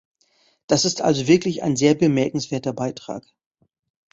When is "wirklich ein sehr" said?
1.27-1.93